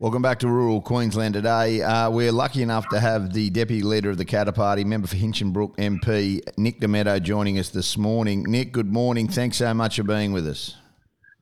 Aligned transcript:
Welcome 0.00 0.22
back 0.22 0.38
to 0.40 0.48
rural 0.48 0.80
Queensland 0.80 1.34
today. 1.34 1.82
Uh, 1.82 2.08
we're 2.08 2.30
lucky 2.30 2.62
enough 2.62 2.88
to 2.90 3.00
have 3.00 3.32
the 3.32 3.50
Deputy 3.50 3.82
Leader 3.82 4.10
of 4.10 4.16
the 4.16 4.24
Katter 4.24 4.54
Party, 4.54 4.84
member 4.84 5.08
for 5.08 5.16
Hinchinbrook 5.16 5.76
MP, 5.76 6.40
Nick 6.56 6.78
Dametto, 6.78 7.20
joining 7.20 7.58
us 7.58 7.70
this 7.70 7.96
morning. 7.96 8.44
Nick, 8.44 8.70
good 8.70 8.92
morning. 8.92 9.26
Thanks 9.26 9.56
so 9.56 9.74
much 9.74 9.96
for 9.96 10.04
being 10.04 10.32
with 10.32 10.46
us. 10.46 10.76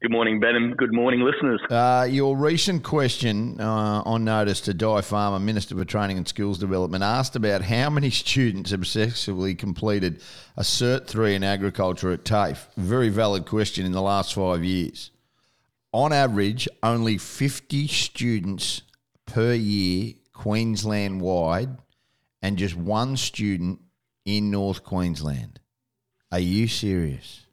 Good 0.01 0.11
morning, 0.11 0.41
Ben, 0.41 0.55
and 0.55 0.75
good 0.75 0.95
morning, 0.95 1.21
listeners. 1.21 1.61
Uh, 1.69 2.07
your 2.09 2.35
recent 2.35 2.83
question 2.83 3.61
uh, 3.61 4.01
on 4.07 4.25
notice 4.25 4.63
to 4.63 4.73
Di 4.73 5.03
Farmer, 5.03 5.39
Minister 5.39 5.77
for 5.77 5.85
Training 5.85 6.17
and 6.17 6.27
Skills 6.27 6.59
Development, 6.59 7.05
asked 7.05 7.37
about 7.37 7.61
how 7.61 7.91
many 7.91 8.09
students 8.09 8.71
have 8.71 8.87
successfully 8.87 9.55
completed 9.55 10.23
a 10.57 10.63
Cert 10.63 11.07
3 11.09 11.35
in 11.35 11.45
agriculture 11.45 12.11
at 12.11 12.25
TAFE. 12.25 12.69
Very 12.79 13.11
valid 13.11 13.45
question 13.45 13.85
in 13.85 13.93
the 13.93 14.01
last 14.01 14.33
five 14.33 14.65
years 14.65 15.11
on 15.97 16.13
average, 16.13 16.69
only 16.83 17.17
50 17.17 17.89
students 17.89 18.83
per 19.25 19.55
year 19.55 20.13
Queensland 20.35 21.23
wide 21.23 21.79
and 22.43 22.59
just 22.59 22.77
one 22.77 23.17
student 23.17 23.81
in 24.27 24.51
North 24.51 24.85
Queensland. 24.85 25.59
Are 26.31 26.39
you 26.39 26.69
serious? 26.69 27.47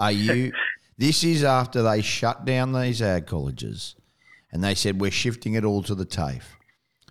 Are 0.00 0.10
you? 0.10 0.52
this 0.98 1.22
is 1.22 1.44
after 1.44 1.80
they 1.80 2.02
shut 2.02 2.44
down 2.44 2.72
these 2.72 3.00
ag 3.00 3.26
colleges 3.26 3.94
and 4.50 4.64
they 4.64 4.74
said 4.74 5.00
we're 5.00 5.12
shifting 5.12 5.54
it 5.54 5.64
all 5.64 5.84
to 5.84 5.94
the 5.94 6.04
TAFE. 6.04 6.56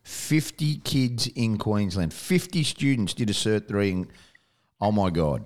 50 0.03 0.79
kids 0.79 1.27
in 1.27 1.57
Queensland, 1.57 2.13
50 2.13 2.63
students 2.63 3.13
did 3.13 3.29
a 3.29 3.33
Cert 3.33 3.69
3. 3.69 3.91
In, 3.91 4.07
oh 4.81 4.91
my 4.91 5.09
God. 5.09 5.45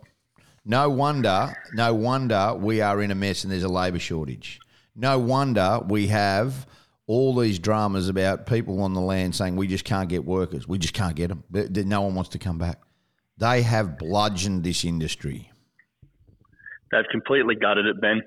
No 0.66 0.90
wonder, 0.90 1.56
no 1.76 1.94
wonder 1.94 2.56
we 2.56 2.82
are 2.82 3.00
in 3.04 3.12
a 3.12 3.16
mess 3.16 3.44
and 3.44 3.54
there's 3.54 3.64
a 3.64 3.70
labour 3.70 4.00
shortage. 4.00 4.60
No 5.00 5.18
wonder 5.18 5.80
we 5.88 6.08
have 6.08 6.68
all 7.08 7.34
these 7.34 7.58
dramas 7.58 8.10
about 8.10 8.46
people 8.46 8.82
on 8.82 8.94
the 8.94 9.00
land 9.00 9.34
saying 9.34 9.56
we 9.56 9.66
just 9.66 9.86
can't 9.86 10.10
get 10.10 10.26
workers. 10.26 10.68
We 10.68 10.78
just 10.78 10.94
can't 10.94 11.16
get 11.16 11.30
them. 11.30 11.44
No 11.88 12.02
one 12.02 12.16
wants 12.16 12.32
to 12.32 12.38
come 12.38 12.58
back. 12.58 12.82
They 13.38 13.62
have 13.62 13.98
bludgeoned 13.98 14.66
this 14.66 14.84
industry. 14.84 15.50
They've 16.92 17.08
completely 17.10 17.56
gutted 17.56 17.86
it, 17.86 18.02
Ben. 18.02 18.22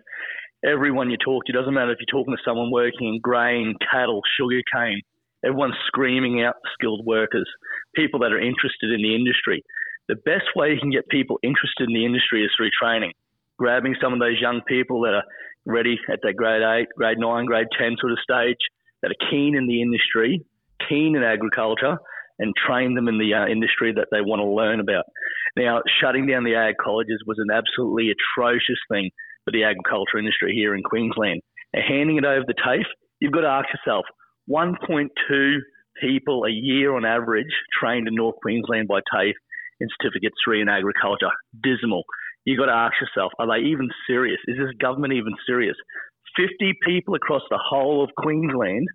Everyone 0.65 1.11
you 1.11 1.19
talk 1.23 1.45
to, 1.45 1.53
doesn't 1.53 1.75
matter 1.75 1.93
if 1.93 1.99
you're 2.01 2.19
talking 2.19 2.35
to 2.35 2.43
someone 2.43 2.71
working 2.71 3.07
in 3.09 3.21
grain, 3.21 3.75
cattle, 3.91 4.23
sugarcane, 4.39 5.03
everyone's 5.45 5.75
screaming 5.89 6.43
out 6.43 6.55
skilled 6.73 7.05
workers, 7.05 7.49
people 7.95 8.21
that 8.21 8.33
are 8.33 8.41
interested 8.41 8.91
in 8.91 9.03
the 9.03 9.15
industry. 9.15 9.63
The 10.09 10.17
best 10.25 10.57
way 10.57 10.71
you 10.71 10.81
can 10.81 10.91
get 10.91 11.07
people 11.09 11.39
interested 11.43 11.89
in 11.89 11.93
the 11.93 12.07
industry 12.07 12.45
is 12.45 12.51
through 12.57 12.71
training. 12.81 13.13
Grabbing 13.63 13.95
some 14.03 14.13
of 14.13 14.19
those 14.19 14.41
young 14.41 14.61
people 14.67 15.03
that 15.03 15.15
are 15.15 15.23
ready 15.67 15.97
at 16.11 16.19
that 16.25 16.35
grade 16.35 16.63
eight, 16.63 16.89
grade 16.97 17.19
nine, 17.19 17.47
grade 17.47 17.69
10 17.79 17.95
sort 18.01 18.11
of 18.11 18.19
stage 18.19 18.59
that 19.03 19.13
are 19.13 19.31
keen 19.31 19.55
in 19.55 19.69
the 19.69 19.81
industry, 19.81 20.43
keen 20.89 21.15
in 21.15 21.23
agriculture, 21.23 21.97
and 22.41 22.53
train 22.67 22.95
them 22.95 23.07
in 23.07 23.19
the 23.19 23.33
uh, 23.33 23.47
industry 23.47 23.93
that 23.95 24.09
they 24.11 24.21
want 24.21 24.41
to 24.41 24.51
learn 24.51 24.81
about. 24.81 25.05
Now, 25.57 25.81
shutting 26.01 26.27
down 26.27 26.43
the 26.43 26.57
ag 26.57 26.75
colleges 26.83 27.23
was 27.25 27.39
an 27.39 27.55
absolutely 27.55 28.11
atrocious 28.11 28.83
thing 28.91 29.11
for 29.45 29.53
the 29.53 29.63
agriculture 29.63 30.19
industry 30.19 30.55
here 30.57 30.75
in 30.75 30.83
Queensland. 30.83 31.41
And 31.73 31.85
handing 31.87 32.17
it 32.17 32.25
over 32.25 32.43
to 32.43 32.55
TAFE, 32.67 32.91
you've 33.21 33.31
got 33.31 33.43
to 33.43 33.63
ask 33.63 33.69
yourself 33.71 34.07
1.2 34.51 35.07
people 36.01 36.47
a 36.47 36.51
year 36.51 36.97
on 36.97 37.05
average 37.05 37.55
trained 37.79 38.09
in 38.09 38.17
North 38.17 38.43
Queensland 38.43 38.89
by 38.89 38.99
TAFE 39.15 39.39
in 39.79 39.87
Certificate 40.01 40.33
3 40.45 40.63
in 40.63 40.69
agriculture. 40.69 41.31
Dismal 41.63 42.03
you 42.45 42.57
got 42.57 42.67
to 42.67 42.73
ask 42.73 42.95
yourself, 43.01 43.33
are 43.39 43.47
they 43.47 43.67
even 43.67 43.89
serious? 44.07 44.39
Is 44.49 44.57
this 44.59 44.75
government 44.81 45.13
even 45.13 45.33
serious? 45.47 45.77
50 46.37 46.73
people 46.85 47.15
across 47.15 47.43
the 47.51 47.59
whole 47.63 48.03
of 48.03 48.11
Queensland 48.17 48.89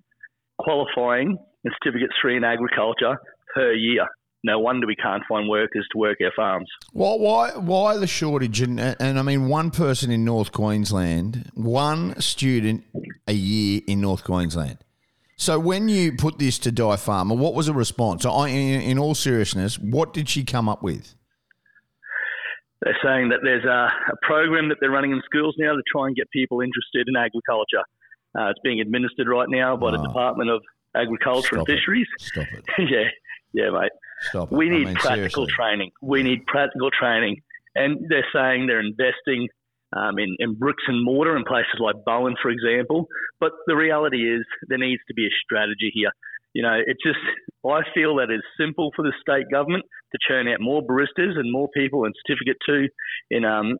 qualifying 0.58 1.38
in 1.64 1.72
Certificate 1.82 2.10
3 2.22 2.38
in 2.38 2.44
agriculture 2.44 3.16
per 3.54 3.74
year. 3.74 4.08
No 4.44 4.60
wonder 4.60 4.88
we 4.88 4.96
can't 4.96 5.24
find 5.28 5.50
workers 5.50 5.86
to 5.92 5.98
work 5.98 6.18
our 6.24 6.32
farms. 6.36 6.68
Well, 6.94 7.20
why, 7.20 7.52
why 7.58 7.98
the 7.98 8.08
shortage? 8.08 8.62
And, 8.62 8.80
and 8.80 9.20
I 9.20 9.22
mean, 9.22 9.48
one 9.48 9.72
person 9.72 10.12
in 10.12 10.24
North 10.24 10.52
Queensland, 10.52 11.50
one 11.54 12.20
student 12.22 12.84
a 13.28 13.34
year 13.34 13.82
in 13.88 14.02
North 14.02 14.24
Queensland. 14.24 14.78
So 15.38 15.60
when 15.60 15.90
you 15.90 16.14
put 16.14 16.40
this 16.40 16.58
to 16.60 16.72
Di 16.72 16.96
Farmer, 16.96 17.36
what 17.36 17.54
was 17.54 17.68
the 17.68 17.74
response? 17.74 18.24
So 18.24 18.44
in, 18.44 18.82
in 18.82 18.98
all 18.98 19.16
seriousness, 19.16 19.78
what 19.78 20.14
did 20.14 20.30
she 20.30 20.44
come 20.44 20.70
up 20.70 20.82
with? 20.82 21.14
They're 22.82 22.98
saying 23.04 23.30
that 23.30 23.40
there's 23.44 23.66
a, 23.66 23.90
a, 24.12 24.18
program 24.22 24.70
that 24.70 24.78
they're 24.80 24.92
running 24.92 25.12
in 25.12 25.22
schools 25.26 25.56
now 25.58 25.74
to 25.74 25.82
try 25.92 26.08
and 26.08 26.16
get 26.16 26.30
people 26.32 26.62
interested 26.62 27.08
in 27.08 27.16
agriculture. 27.16 27.84
Uh, 28.38 28.50
it's 28.50 28.60
being 28.64 28.82
administered 28.82 29.28
right 29.28 29.50
now 29.50 29.76
by 29.76 29.92
the 29.92 29.98
Department 29.98 30.50
of 30.50 30.62
Agriculture 30.96 31.56
Stop 31.56 31.58
and 31.60 31.68
Fisheries. 31.68 32.08
It. 32.20 32.22
Stop 32.22 32.48
it. 32.54 32.64
yeah, 32.90 33.10
yeah, 33.54 33.70
mate. 33.72 33.92
Stop 34.30 34.52
it. 34.52 34.56
We 34.56 34.70
need 34.70 34.84
I 34.84 34.86
mean, 34.86 34.96
practical 34.96 35.48
seriously. 35.48 35.54
training. 35.56 35.92
We 36.02 36.24
need 36.24 36.46
practical 36.46 36.92
training. 36.92 37.38
And 37.76 38.06
they're 38.10 38.28
saying 38.34 38.68
they're 38.68 38.80
investing 38.80 39.48
um, 39.96 40.20
in, 40.20 40.36
in 40.40 40.56
bricks 40.56 40.84
and 40.88 41.04
mortar 41.04 41.36
in 41.36 41.44
places 41.46 41.80
like 41.80 41.96
Bowen, 42.06 42.36
for 42.42 42.50
example. 42.52 43.08
But 43.40 43.52
the 43.66 43.76
reality 43.76 44.18
is 44.18 44.46
there 44.68 44.78
needs 44.78 45.02
to 45.08 45.14
be 45.14 45.26
a 45.26 45.34
strategy 45.46 45.92
here 45.94 46.12
you 46.58 46.64
know, 46.64 46.74
it's 46.86 47.00
just, 47.06 47.20
I 47.66 47.82
feel 47.94 48.16
that 48.16 48.30
it's 48.32 48.44
simple 48.60 48.92
for 48.96 49.04
the 49.04 49.14
state 49.22 49.46
government 49.52 49.86
to 50.12 50.18
churn 50.28 50.48
out 50.48 50.60
more 50.60 50.82
baristas 50.82 51.38
and 51.38 51.52
more 51.52 51.68
people 51.76 52.06
in 52.06 52.14
certificate 52.26 52.58
two 52.66 52.88
in, 53.30 53.46
um, 53.46 53.78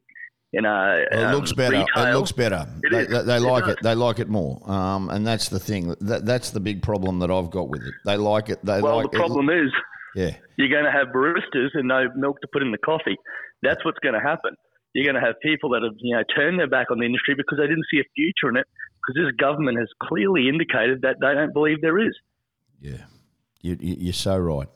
in 0.54 0.66
a, 0.66 1.06
Well, 1.12 1.20
it 1.22 1.26
um, 1.26 1.36
looks 1.36 1.54
better. 1.54 1.78
Retail. 1.78 2.06
It 2.06 2.14
looks 2.14 2.32
better. 2.32 2.68
It 2.84 2.92
they, 2.92 3.06
they, 3.06 3.24
they 3.24 3.38
It 3.38 3.42
like 3.42 3.68
it. 3.68 3.80
They 3.82 3.96
like 3.96 4.20
it 4.20 4.30
more. 4.30 4.62
Um, 4.70 5.10
and 5.10 5.26
that's 5.26 5.50
the 5.50 5.60
thing. 5.60 5.96
That, 6.02 6.26
that's 6.26 6.52
the 6.52 6.60
big 6.60 6.84
problem 6.84 7.20
that 7.20 7.32
I've 7.32 7.50
got 7.50 7.70
with 7.70 7.82
it. 7.82 7.94
They 8.06 8.16
like 8.16 8.50
it. 8.50 8.64
They 8.64 8.80
Well, 8.80 8.98
like 8.98 9.12
the 9.12 9.18
problem 9.18 9.50
is. 9.50 9.72
Yeah. 10.16 10.36
you're 10.58 10.70
going 10.70 10.86
to 10.86 10.92
have 10.92 11.08
baristas 11.14 11.70
and 11.74 11.88
no 11.88 12.08
milk 12.16 12.42
to 12.42 12.48
put 12.52 12.62
in 12.62 12.72
the 12.72 12.80
coffee. 12.80 13.18
That's 13.62 13.84
what's 13.86 14.00
going 14.00 14.16
to 14.16 14.22
happen. 14.22 14.56
You're 14.94 15.06
going 15.06 15.22
to 15.22 15.26
have 15.26 15.36
people 15.44 15.70
that 15.72 15.84
have, 15.84 15.94
you 16.00 16.16
know, 16.16 16.24
turned 16.36 16.60
their 16.60 16.70
back 16.70 16.90
on 16.92 17.00
the 17.00 17.06
industry 17.06 17.36
because 17.36 17.58
they 17.60 17.68
didn't 17.68 17.86
see 17.92 18.00
a 18.00 18.08
future 18.16 18.50
in 18.50 18.58
it 18.58 18.66
because 18.98 19.26
this 19.28 19.36
government 19.38 19.78
has 19.78 19.88
clearly 20.04 20.50
indicated 20.50 21.02
that 21.02 21.18
they 21.22 21.34
don't 21.34 21.54
believe 21.54 21.82
there 21.82 22.00
is. 22.00 22.16
Yeah. 22.82 22.98
You, 23.62 23.78
you, 23.80 23.96
you're 24.00 24.14
so 24.14 24.38
right. 24.38 24.68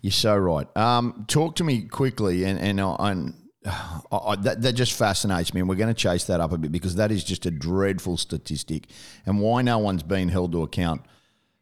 You're 0.00 0.12
so 0.12 0.36
right. 0.36 0.66
Um, 0.76 1.24
talk 1.28 1.56
to 1.56 1.64
me 1.64 1.82
quickly, 1.82 2.44
and 2.44 2.58
and, 2.58 2.80
I- 2.80 4.36
that, 4.42 4.62
that 4.62 4.72
just 4.72 4.92
fascinates 4.92 5.54
me, 5.54 5.60
and 5.60 5.68
we're 5.68 5.76
going 5.76 5.94
to 5.94 6.00
chase 6.00 6.24
that 6.24 6.40
up 6.40 6.52
a 6.52 6.58
bit 6.58 6.72
because 6.72 6.96
that 6.96 7.12
is 7.12 7.22
just 7.24 7.46
a 7.46 7.50
dreadful 7.50 8.16
statistic, 8.16 8.88
and 9.26 9.40
why 9.40 9.62
no 9.62 9.78
one's 9.78 10.02
been 10.02 10.28
held 10.28 10.52
to 10.52 10.62
account. 10.62 11.02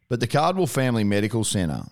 But 0.09 0.19
the 0.19 0.27
Cardwell 0.27 0.67
Family 0.67 1.03
Medical 1.03 1.43
Centre 1.43 1.83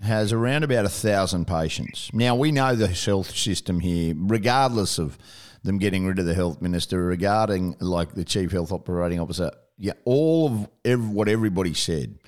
has 0.00 0.32
around 0.32 0.62
about 0.62 0.84
a 0.84 0.88
thousand 0.88 1.46
patients. 1.46 2.10
Now 2.12 2.36
we 2.36 2.52
know 2.52 2.74
the 2.76 2.86
health 2.86 3.36
system 3.36 3.80
here, 3.80 4.14
regardless 4.16 4.98
of 4.98 5.18
them 5.64 5.78
getting 5.78 6.06
rid 6.06 6.20
of 6.20 6.26
the 6.26 6.34
health 6.34 6.62
minister, 6.62 7.04
regarding 7.04 7.76
like 7.80 8.14
the 8.14 8.24
chief 8.24 8.52
health 8.52 8.70
operating 8.70 9.18
officer. 9.18 9.50
Yeah, 9.76 9.94
all 10.04 10.46
of 10.46 10.68
ev- 10.84 11.08
what 11.10 11.28
everybody 11.28 11.74
said 11.74 12.18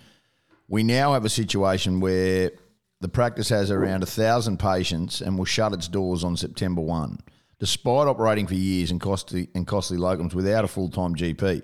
we 0.70 0.84
now 0.84 1.12
have 1.12 1.24
a 1.24 1.28
situation 1.28 1.98
where 2.00 2.52
the 3.00 3.08
practice 3.08 3.48
has 3.48 3.70
around 3.70 4.04
a 4.04 4.06
thousand 4.06 4.58
patients 4.58 5.20
and 5.20 5.36
will 5.36 5.44
shut 5.44 5.74
its 5.74 5.88
doors 5.88 6.22
on 6.22 6.36
September 6.36 6.80
one, 6.80 7.18
despite 7.58 8.06
operating 8.06 8.46
for 8.46 8.54
years 8.54 8.90
and 8.92 9.00
costly 9.00 9.48
and 9.54 9.66
costly 9.66 9.98
locums 9.98 10.32
without 10.32 10.64
a 10.64 10.68
full 10.68 10.88
time 10.88 11.14
GP. 11.16 11.62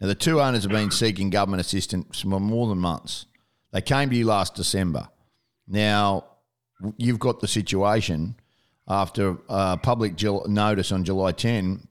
Now 0.00 0.08
the 0.08 0.14
two 0.14 0.40
owners 0.40 0.64
have 0.64 0.72
been 0.72 0.90
seeking 0.90 1.30
government 1.30 1.60
assistance 1.60 2.20
for 2.20 2.40
more 2.40 2.68
than 2.68 2.78
months. 2.78 3.26
They 3.72 3.80
came 3.80 4.10
to 4.10 4.16
you 4.16 4.24
last 4.24 4.56
December. 4.56 5.08
Now 5.68 6.24
you've 6.96 7.20
got 7.20 7.38
the 7.38 7.48
situation 7.48 8.34
after 8.88 9.36
uh, 9.48 9.76
public 9.76 10.20
notice 10.20 10.90
on 10.90 11.04
July 11.04 11.32
10 11.32 11.86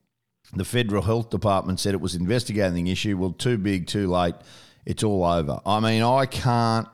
the 0.54 0.66
federal 0.66 1.02
health 1.02 1.30
department 1.30 1.80
said 1.80 1.94
it 1.94 2.02
was 2.02 2.16
investigating 2.16 2.86
the 2.86 2.92
issue. 2.92 3.18
Well, 3.18 3.34
too 3.34 3.58
big, 3.58 3.86
too 3.86 4.08
late. 4.08 4.36
It's 4.88 5.04
all 5.04 5.26
over. 5.26 5.60
I 5.66 5.82
mean, 5.82 6.02
I 6.02 6.26
can't 6.26 6.88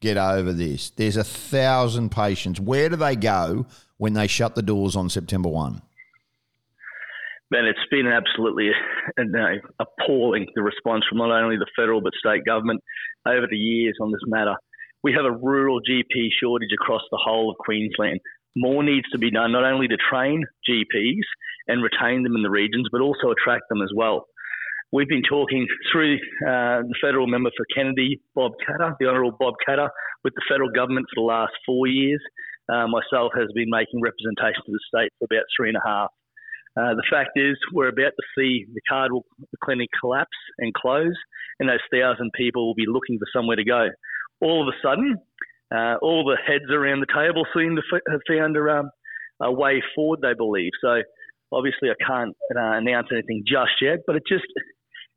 get 0.00 0.16
over 0.16 0.50
this. 0.50 0.88
There's 0.88 1.18
a 1.18 1.24
thousand 1.24 2.10
patients. 2.10 2.58
Where 2.58 2.88
do 2.88 2.96
they 2.96 3.16
go 3.16 3.66
when 3.98 4.14
they 4.14 4.26
shut 4.28 4.54
the 4.54 4.62
doors 4.62 4.96
on 4.96 5.10
September 5.10 5.50
1? 5.50 5.82
Ben, 7.50 7.66
it's 7.66 7.78
been 7.90 8.06
absolutely 8.06 8.70
know, 9.18 9.56
uh, 9.78 9.84
appalling 9.84 10.46
the 10.54 10.62
response 10.62 11.04
from 11.06 11.18
not 11.18 11.30
only 11.30 11.56
the 11.58 11.66
federal 11.76 12.00
but 12.00 12.14
state 12.18 12.46
government 12.46 12.82
over 13.28 13.46
the 13.50 13.58
years 13.58 13.98
on 14.00 14.10
this 14.10 14.22
matter. 14.26 14.54
We 15.02 15.12
have 15.12 15.26
a 15.26 15.30
rural 15.30 15.80
GP 15.82 16.28
shortage 16.40 16.72
across 16.72 17.02
the 17.10 17.20
whole 17.22 17.50
of 17.50 17.58
Queensland. 17.58 18.20
More 18.56 18.82
needs 18.82 19.06
to 19.12 19.18
be 19.18 19.30
done 19.30 19.52
not 19.52 19.64
only 19.64 19.86
to 19.88 19.98
train 20.10 20.44
GPs 20.66 21.26
and 21.68 21.82
retain 21.82 22.22
them 22.22 22.36
in 22.36 22.42
the 22.42 22.48
regions, 22.48 22.88
but 22.90 23.02
also 23.02 23.32
attract 23.32 23.64
them 23.68 23.82
as 23.82 23.90
well. 23.94 24.28
We've 24.92 25.08
been 25.08 25.22
talking 25.28 25.66
through 25.90 26.16
uh, 26.46 26.86
the 26.86 26.94
federal 27.02 27.26
member 27.26 27.50
for 27.56 27.66
Kennedy, 27.74 28.20
Bob 28.34 28.52
Katter, 28.62 28.94
the 29.00 29.06
Honourable 29.06 29.36
Bob 29.38 29.54
Katter, 29.66 29.88
with 30.22 30.34
the 30.34 30.42
federal 30.48 30.70
government 30.70 31.06
for 31.12 31.22
the 31.22 31.26
last 31.26 31.52
four 31.66 31.86
years. 31.86 32.20
Uh, 32.72 32.86
myself 32.86 33.32
has 33.36 33.48
been 33.54 33.68
making 33.68 34.00
representation 34.00 34.62
to 34.64 34.72
the 34.72 34.80
state 34.88 35.10
for 35.18 35.26
about 35.26 35.44
three 35.56 35.68
and 35.68 35.76
a 35.76 35.86
half. 35.86 36.10
Uh, 36.76 36.94
the 36.94 37.04
fact 37.10 37.30
is, 37.36 37.56
we're 37.72 37.88
about 37.88 38.12
to 38.18 38.24
see 38.36 38.66
the 38.72 38.80
Cardwell 38.88 39.24
Clinic 39.62 39.88
collapse 40.00 40.36
and 40.58 40.72
close, 40.74 41.14
and 41.60 41.68
those 41.68 41.82
thousand 41.92 42.30
people 42.34 42.66
will 42.66 42.74
be 42.74 42.86
looking 42.88 43.18
for 43.18 43.26
somewhere 43.32 43.56
to 43.56 43.64
go. 43.64 43.88
All 44.40 44.62
of 44.62 44.68
a 44.68 44.76
sudden, 44.82 45.16
uh, 45.74 45.96
all 46.02 46.24
the 46.24 46.36
heads 46.36 46.70
around 46.70 47.00
the 47.00 47.14
table 47.14 47.46
seem 47.56 47.76
to 47.76 47.82
f- 47.92 48.02
have 48.10 48.20
found 48.28 48.56
a, 48.56 48.62
um, 48.70 48.90
a, 49.40 49.52
way 49.52 49.82
forward, 49.94 50.20
they 50.22 50.34
believe. 50.34 50.72
So, 50.80 51.02
obviously, 51.52 51.90
I 51.90 52.04
can't 52.04 52.34
uh, 52.56 52.78
announce 52.78 53.08
anything 53.12 53.44
just 53.46 53.78
yet, 53.80 54.00
but 54.06 54.16
it 54.16 54.24
just 54.28 54.44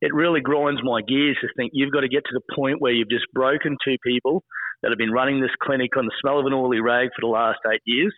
it 0.02 0.14
really 0.14 0.42
grinds 0.42 0.82
my 0.84 1.02
gears 1.02 1.38
to 1.42 1.48
think 1.56 1.72
you've 1.74 1.92
got 1.92 2.02
to 2.02 2.08
get 2.08 2.24
to 2.26 2.34
the 2.34 2.56
point 2.56 2.82
where 2.82 2.92
you've 2.92 3.10
just 3.10 3.26
broken 3.34 3.78
two 3.84 3.98
people 4.06 4.44
that 4.82 4.90
have 4.90 4.98
been 4.98 5.12
running 5.12 5.42
this 5.42 5.52
clinic 5.62 5.98
on 5.98 6.06
the 6.06 6.12
smell 6.22 6.40
of 6.40 6.46
an 6.46 6.54
oily 6.54 6.80
rag 6.80 7.10
for 7.16 7.22
the 7.22 7.28
last 7.28 7.60
eight 7.74 7.82
years 7.86 8.14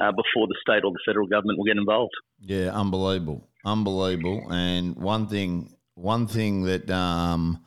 uh, 0.00 0.10
before 0.10 0.46
the 0.48 0.56
state 0.60 0.84
or 0.84 0.90
the 0.90 0.98
federal 1.06 1.26
government 1.26 1.58
will 1.58 1.64
get 1.64 1.76
involved. 1.76 2.12
Yeah, 2.40 2.70
unbelievable, 2.72 3.48
unbelievable. 3.64 4.46
And 4.50 4.96
one 4.96 5.28
thing, 5.28 5.74
one 5.94 6.26
thing 6.26 6.64
that 6.64 6.90
um, 6.90 7.64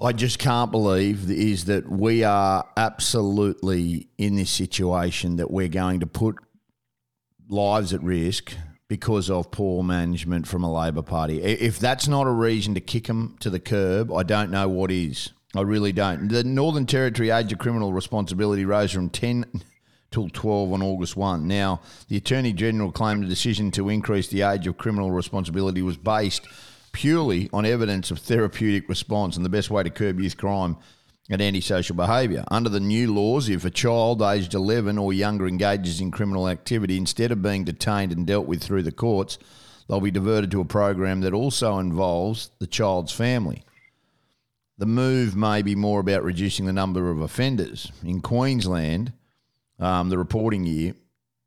I 0.00 0.12
just 0.12 0.38
can't 0.38 0.70
believe 0.70 1.30
is 1.30 1.66
that 1.66 1.90
we 1.90 2.22
are 2.22 2.66
absolutely 2.76 4.08
in 4.18 4.36
this 4.36 4.50
situation 4.50 5.36
that 5.36 5.50
we're 5.50 5.68
going 5.68 6.00
to 6.00 6.06
put 6.06 6.36
lives 7.48 7.94
at 7.94 8.02
risk 8.02 8.54
because 8.90 9.30
of 9.30 9.52
poor 9.52 9.84
management 9.84 10.48
from 10.48 10.64
a 10.64 10.72
Labor 10.72 11.00
Party. 11.00 11.40
If 11.40 11.78
that's 11.78 12.08
not 12.08 12.26
a 12.26 12.30
reason 12.30 12.74
to 12.74 12.80
kick 12.80 13.06
them 13.06 13.36
to 13.38 13.48
the 13.48 13.60
curb, 13.60 14.12
I 14.12 14.24
don't 14.24 14.50
know 14.50 14.68
what 14.68 14.90
is. 14.90 15.30
I 15.54 15.60
really 15.60 15.92
don't. 15.92 16.26
The 16.26 16.42
Northern 16.42 16.86
Territory 16.86 17.30
age 17.30 17.52
of 17.52 17.60
criminal 17.60 17.92
responsibility 17.92 18.64
rose 18.64 18.90
from 18.90 19.08
10 19.08 19.62
till 20.10 20.28
12 20.28 20.72
on 20.72 20.82
August 20.82 21.16
1. 21.16 21.46
Now, 21.46 21.82
the 22.08 22.16
Attorney 22.16 22.52
General 22.52 22.90
claimed 22.90 23.22
the 23.22 23.28
decision 23.28 23.70
to 23.70 23.90
increase 23.90 24.26
the 24.26 24.42
age 24.42 24.66
of 24.66 24.76
criminal 24.76 25.12
responsibility 25.12 25.82
was 25.82 25.96
based 25.96 26.48
purely 26.90 27.48
on 27.52 27.64
evidence 27.64 28.10
of 28.10 28.18
therapeutic 28.18 28.88
response 28.88 29.36
and 29.36 29.44
the 29.44 29.50
best 29.50 29.70
way 29.70 29.84
to 29.84 29.90
curb 29.90 30.18
youth 30.18 30.36
crime 30.36 30.76
and 31.30 31.40
antisocial 31.40 31.94
behaviour. 31.94 32.44
Under 32.50 32.68
the 32.68 32.80
new 32.80 33.14
laws, 33.14 33.48
if 33.48 33.64
a 33.64 33.70
child 33.70 34.20
aged 34.20 34.52
11 34.52 34.98
or 34.98 35.12
younger 35.12 35.46
engages 35.46 36.00
in 36.00 36.10
criminal 36.10 36.48
activity, 36.48 36.96
instead 36.96 37.30
of 37.30 37.40
being 37.40 37.62
detained 37.64 38.10
and 38.10 38.26
dealt 38.26 38.46
with 38.46 38.62
through 38.62 38.82
the 38.82 38.90
courts, 38.90 39.38
they'll 39.88 40.00
be 40.00 40.10
diverted 40.10 40.50
to 40.50 40.60
a 40.60 40.64
program 40.64 41.20
that 41.20 41.32
also 41.32 41.78
involves 41.78 42.50
the 42.58 42.66
child's 42.66 43.12
family. 43.12 43.62
The 44.76 44.86
move 44.86 45.36
may 45.36 45.62
be 45.62 45.76
more 45.76 46.00
about 46.00 46.24
reducing 46.24 46.66
the 46.66 46.72
number 46.72 47.10
of 47.10 47.20
offenders. 47.20 47.92
In 48.02 48.20
Queensland, 48.20 49.12
um, 49.78 50.08
the 50.08 50.18
reporting 50.18 50.64
year, 50.64 50.94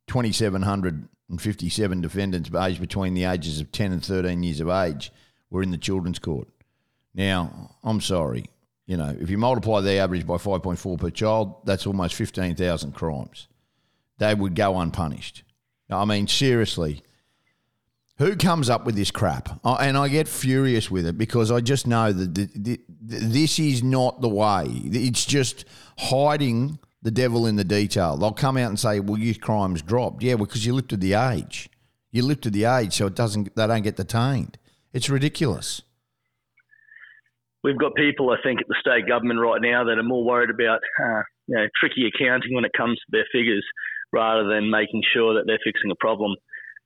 2,757 0.07 2.01
defendants 2.01 2.49
aged 2.55 2.79
between 2.79 3.15
the 3.15 3.25
ages 3.25 3.59
of 3.59 3.71
10 3.71 3.91
and 3.91 4.05
13 4.05 4.43
years 4.43 4.61
of 4.61 4.69
age 4.69 5.11
were 5.49 5.61
in 5.61 5.71
the 5.71 5.77
children's 5.77 6.19
court. 6.19 6.47
Now, 7.13 7.75
I'm 7.83 8.01
sorry, 8.01 8.45
you 8.85 8.97
know, 8.97 9.15
if 9.19 9.29
you 9.29 9.37
multiply 9.37 9.81
the 9.81 9.93
average 9.93 10.27
by 10.27 10.35
5.4 10.35 10.99
per 10.99 11.09
child, 11.09 11.65
that's 11.65 11.87
almost 11.87 12.15
15,000 12.15 12.91
crimes. 12.93 13.47
They 14.17 14.35
would 14.35 14.55
go 14.55 14.77
unpunished. 14.79 15.43
I 15.89 16.05
mean, 16.05 16.27
seriously, 16.27 17.03
who 18.17 18.35
comes 18.35 18.69
up 18.69 18.85
with 18.85 18.95
this 18.95 19.11
crap? 19.11 19.59
And 19.63 19.97
I 19.97 20.07
get 20.07 20.27
furious 20.27 20.89
with 20.91 21.05
it 21.05 21.17
because 21.17 21.51
I 21.51 21.61
just 21.61 21.87
know 21.87 22.11
that 22.11 22.79
this 23.01 23.59
is 23.59 23.83
not 23.83 24.21
the 24.21 24.29
way. 24.29 24.65
It's 24.67 25.25
just 25.25 25.65
hiding 25.97 26.79
the 27.01 27.11
devil 27.11 27.47
in 27.47 27.55
the 27.55 27.63
detail. 27.63 28.17
They'll 28.17 28.31
come 28.31 28.57
out 28.57 28.69
and 28.69 28.79
say, 28.79 28.99
"Well, 28.99 29.17
youth 29.17 29.41
crimes 29.41 29.81
dropped." 29.81 30.23
Yeah, 30.23 30.35
because 30.35 30.65
you 30.65 30.73
lifted 30.73 31.01
the 31.01 31.13
age. 31.13 31.69
You 32.11 32.23
lifted 32.23 32.53
the 32.53 32.65
age, 32.65 32.93
so 32.93 33.07
it 33.07 33.15
doesn't. 33.15 33.55
They 33.55 33.67
don't 33.67 33.81
get 33.81 33.97
detained. 33.97 34.57
It's 34.93 35.09
ridiculous. 35.09 35.81
We've 37.63 37.77
got 37.77 37.95
people, 37.95 38.31
I 38.31 38.37
think, 38.43 38.59
at 38.61 38.67
the 38.67 38.75
state 38.79 39.07
government 39.07 39.39
right 39.39 39.61
now 39.61 39.83
that 39.85 39.97
are 39.97 40.03
more 40.03 40.25
worried 40.25 40.49
about 40.49 40.79
uh, 40.99 41.23
you 41.47 41.55
know, 41.55 41.67
tricky 41.79 42.07
accounting 42.07 42.53
when 42.53 42.65
it 42.65 42.71
comes 42.75 42.97
to 42.97 43.09
their 43.09 43.25
figures, 43.31 43.65
rather 44.11 44.47
than 44.47 44.69
making 44.69 45.01
sure 45.13 45.33
that 45.35 45.43
they're 45.47 45.63
fixing 45.63 45.91
a 45.91 45.95
problem. 45.99 46.35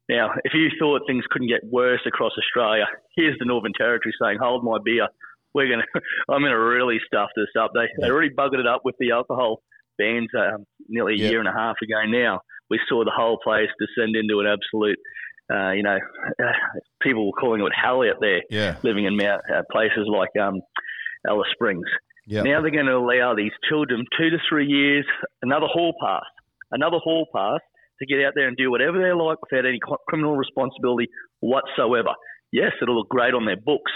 Now, 0.10 0.32
if 0.44 0.54
you 0.54 0.70
thought 0.80 1.02
things 1.08 1.26
couldn't 1.30 1.50
get 1.50 1.66
worse 1.66 2.02
across 2.06 2.32
Australia, 2.38 2.86
here's 3.16 3.38
the 3.40 3.46
Northern 3.46 3.74
Territory 3.78 4.14
saying, 4.22 4.38
"Hold 4.42 4.64
my 4.64 4.78
beer. 4.84 5.08
We're 5.54 5.70
gonna. 5.70 5.84
I'm 6.30 6.42
gonna 6.42 6.60
really 6.60 7.00
stuff 7.06 7.30
this 7.36 7.52
up." 7.60 7.72
They 7.74 7.88
they 8.00 8.12
already 8.12 8.30
buggered 8.30 8.60
it 8.60 8.68
up 8.68 8.82
with 8.86 8.96
the 9.00 9.12
alcohol 9.12 9.62
bans 9.98 10.30
um, 10.38 10.66
nearly 10.88 11.16
a 11.16 11.18
yep. 11.18 11.32
year 11.32 11.40
and 11.40 11.50
a 11.50 11.54
half 11.54 11.76
ago 11.82 12.06
now, 12.08 12.40
we 12.70 12.80
saw 12.88 13.04
the 13.04 13.16
whole 13.16 13.40
place 13.44 13.70
descend 13.80 14.16
into 14.16 14.40
an 14.40 14.48
absolute, 14.48 15.00
uh, 15.52 15.72
you 15.72 15.84
know, 15.84 15.98
people 17.02 17.28
were 17.28 17.40
calling 17.40 17.62
it 17.62 17.72
hell 17.74 18.02
out 18.04 18.18
there, 18.20 18.42
yeah. 18.50 18.78
living 18.84 19.06
in 19.06 19.16
Mount, 19.18 19.42
uh, 19.54 19.62
places 19.72 20.08
like 20.08 20.30
um, 20.42 20.62
Alice 21.28 21.48
Springs. 21.54 21.88
Yep. 22.28 22.44
Now 22.44 22.62
they're 22.62 22.72
going 22.72 22.88
to 22.88 22.98
allow 22.98 23.36
these 23.36 23.54
children 23.70 24.06
two 24.18 24.30
to 24.30 24.38
three 24.50 24.68
years, 24.68 25.06
another 25.42 25.68
hall 25.68 25.94
pass, 26.02 26.26
another 26.72 26.98
hall 26.98 27.26
pass 27.34 27.62
to 28.00 28.06
get 28.06 28.24
out 28.26 28.34
there 28.36 28.48
and 28.48 28.58
do 28.58 28.70
whatever 28.70 29.00
they 29.00 29.12
like 29.12 29.38
without 29.42 29.66
any 29.66 29.80
criminal 30.08 30.36
responsibility 30.36 31.08
whatsoever. 31.40 32.14
Yes, 32.52 32.72
it'll 32.82 32.98
look 32.98 33.10
great 33.10 33.34
on 33.34 33.46
their 33.46 33.58
books. 33.58 33.92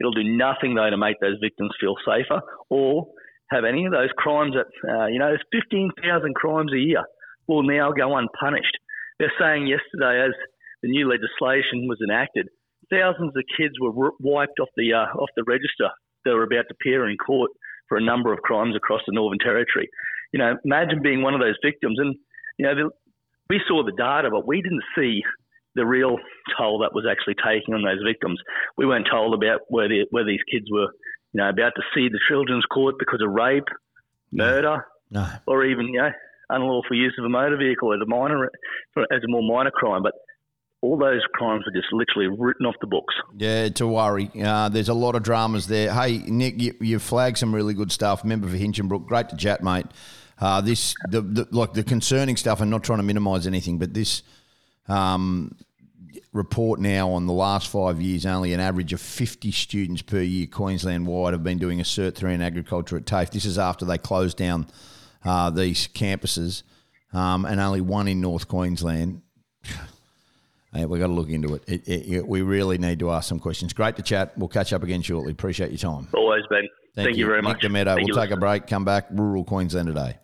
It'll 0.00 0.12
do 0.12 0.24
nothing 0.24 0.74
though 0.74 0.90
to 0.90 0.96
make 0.96 1.20
those 1.20 1.38
victims 1.40 1.70
feel 1.80 1.94
safer 2.04 2.40
or 2.68 3.06
have 3.50 3.64
any 3.64 3.86
of 3.86 3.92
those 3.92 4.10
crimes 4.16 4.54
that, 4.54 4.66
uh, 4.88 5.06
you 5.06 5.18
know, 5.18 5.28
there's 5.28 5.62
15,000 5.64 6.34
crimes 6.34 6.72
a 6.72 6.78
year 6.78 7.04
will 7.46 7.62
now 7.62 7.90
go 7.90 8.16
unpunished. 8.16 8.76
They're 9.18 9.32
saying 9.40 9.66
yesterday, 9.66 10.26
as 10.26 10.34
the 10.82 10.88
new 10.88 11.08
legislation 11.08 11.88
was 11.88 11.98
enacted, 12.02 12.48
thousands 12.90 13.32
of 13.36 13.42
kids 13.56 13.74
were 13.80 14.12
wiped 14.20 14.60
off 14.60 14.68
the 14.76 14.92
uh, 14.92 15.18
off 15.18 15.30
the 15.36 15.44
register 15.44 15.90
that 16.24 16.34
were 16.34 16.44
about 16.44 16.68
to 16.68 16.74
appear 16.74 17.08
in 17.08 17.16
court 17.16 17.50
for 17.88 17.96
a 17.96 18.04
number 18.04 18.32
of 18.32 18.40
crimes 18.40 18.76
across 18.76 19.00
the 19.06 19.14
Northern 19.14 19.38
Territory. 19.38 19.88
You 20.32 20.38
know, 20.38 20.56
imagine 20.64 21.02
being 21.02 21.22
one 21.22 21.34
of 21.34 21.40
those 21.40 21.56
victims, 21.64 21.98
and 21.98 22.14
you 22.58 22.66
know, 22.66 22.74
the, 22.74 22.90
we 23.48 23.60
saw 23.66 23.84
the 23.84 23.92
data, 23.96 24.28
but 24.30 24.46
we 24.46 24.60
didn't 24.60 24.82
see 24.96 25.22
the 25.74 25.86
real 25.86 26.18
toll 26.56 26.80
that 26.80 26.92
was 26.92 27.06
actually 27.08 27.34
taking 27.34 27.74
on 27.74 27.82
those 27.82 28.02
victims. 28.04 28.38
We 28.76 28.86
weren't 28.86 29.06
told 29.10 29.32
about 29.32 29.60
where 29.68 29.88
the, 29.88 30.06
where 30.10 30.24
these 30.24 30.42
kids 30.50 30.66
were 30.70 30.88
you 31.32 31.40
know, 31.40 31.48
about 31.48 31.72
to 31.76 31.82
see 31.94 32.08
the 32.08 32.20
children's 32.28 32.64
court 32.64 32.96
because 32.98 33.20
of 33.22 33.30
rape, 33.32 33.68
murder, 34.32 34.86
no. 35.10 35.26
or 35.46 35.64
even, 35.64 35.88
you 35.88 36.00
know, 36.00 36.10
unlawful 36.50 36.96
use 36.96 37.14
of 37.18 37.24
a 37.24 37.28
motor 37.28 37.56
vehicle 37.56 37.92
as 37.92 38.00
a 38.02 38.06
minor, 38.06 38.50
as 38.96 39.22
a 39.24 39.28
more 39.28 39.42
minor 39.42 39.70
crime. 39.70 40.02
But 40.02 40.14
all 40.80 40.96
those 40.96 41.22
crimes 41.34 41.64
were 41.66 41.72
just 41.72 41.92
literally 41.92 42.28
written 42.38 42.66
off 42.66 42.76
the 42.80 42.86
books. 42.86 43.14
Yeah, 43.36 43.68
to 43.70 43.86
worry. 43.86 44.30
Uh, 44.40 44.68
there's 44.68 44.88
a 44.88 44.94
lot 44.94 45.16
of 45.16 45.22
dramas 45.22 45.66
there. 45.66 45.92
Hey, 45.92 46.18
Nick, 46.18 46.60
you, 46.60 46.74
you 46.80 46.98
flagged 46.98 47.38
some 47.38 47.54
really 47.54 47.74
good 47.74 47.90
stuff. 47.90 48.24
Member 48.24 48.48
for 48.48 48.56
Hinchinbrook, 48.56 49.06
great 49.06 49.28
to 49.30 49.36
chat, 49.36 49.62
mate. 49.62 49.86
Uh, 50.40 50.60
this, 50.60 50.94
the, 51.10 51.20
the, 51.20 51.48
like 51.50 51.72
the 51.72 51.82
concerning 51.82 52.36
stuff, 52.36 52.60
and 52.60 52.70
not 52.70 52.84
trying 52.84 53.00
to 53.00 53.02
minimise 53.02 53.46
anything, 53.46 53.78
but 53.78 53.92
this, 53.92 54.22
um, 54.86 55.56
report 56.32 56.78
now 56.78 57.10
on 57.10 57.26
the 57.26 57.32
last 57.32 57.68
five 57.68 58.00
years, 58.00 58.24
only 58.24 58.52
an 58.52 58.60
average 58.60 58.92
of 58.92 59.00
50 59.00 59.50
students 59.50 60.02
per 60.02 60.20
year 60.20 60.46
Queensland 60.46 61.06
wide 61.06 61.32
have 61.32 61.42
been 61.42 61.58
doing 61.58 61.80
a 61.80 61.84
Cert 61.84 62.14
3 62.14 62.34
in 62.34 62.42
agriculture 62.42 62.96
at 62.96 63.06
TAFE. 63.06 63.30
This 63.30 63.44
is 63.44 63.58
after 63.58 63.84
they 63.84 63.98
closed 63.98 64.36
down 64.36 64.66
uh, 65.24 65.50
these 65.50 65.88
campuses, 65.88 66.62
um, 67.12 67.44
and 67.44 67.60
only 67.60 67.80
one 67.80 68.06
in 68.06 68.20
North 68.20 68.46
Queensland. 68.46 69.22
Hey, 70.72 70.84
we've 70.84 71.00
got 71.00 71.06
to 71.06 71.12
look 71.12 71.30
into 71.30 71.54
it. 71.54 71.62
It, 71.66 71.88
it, 71.88 72.12
it. 72.12 72.28
We 72.28 72.42
really 72.42 72.76
need 72.76 72.98
to 72.98 73.10
ask 73.10 73.28
some 73.28 73.38
questions. 73.38 73.72
Great 73.72 73.96
to 73.96 74.02
chat. 74.02 74.36
We'll 74.36 74.48
catch 74.48 74.72
up 74.72 74.82
again 74.82 75.00
shortly. 75.00 75.32
Appreciate 75.32 75.70
your 75.70 75.78
time. 75.78 76.08
Always, 76.12 76.44
Ben. 76.50 76.68
Thank, 76.94 77.06
Thank 77.06 77.16
you. 77.16 77.24
you. 77.24 77.26
very 77.26 77.38
Nick 77.38 77.44
much. 77.44 77.62
Thank 77.62 78.06
we'll 78.06 78.16
take 78.16 78.30
a 78.32 78.36
break, 78.36 78.66
come 78.66 78.84
back. 78.84 79.06
Rural 79.10 79.44
Queensland 79.44 79.86
today. 79.86 80.18